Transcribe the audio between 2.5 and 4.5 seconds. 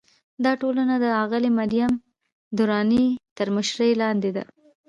درانۍ تر مشرۍ لاندې ده.